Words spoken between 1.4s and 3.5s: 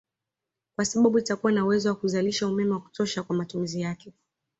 na uwezo wa kuzalisha umeme wa kutosha kwa